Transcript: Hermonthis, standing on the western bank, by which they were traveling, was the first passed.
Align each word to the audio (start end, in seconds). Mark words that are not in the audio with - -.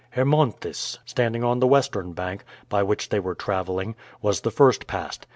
Hermonthis, 0.15 0.97
standing 1.05 1.43
on 1.43 1.59
the 1.59 1.67
western 1.67 2.13
bank, 2.13 2.43
by 2.69 2.81
which 2.81 3.09
they 3.09 3.19
were 3.19 3.35
traveling, 3.35 3.95
was 4.19 4.41
the 4.41 4.49
first 4.49 4.87
passed. 4.87 5.27